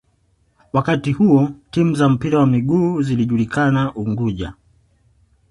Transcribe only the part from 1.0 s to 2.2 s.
huo timu za